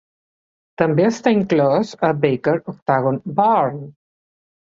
També 0.81 1.03
està 1.09 1.33
inclòs 1.35 1.91
a 2.09 2.09
Baker 2.23 2.55
Octagon 2.73 3.23
Barn. 3.41 3.77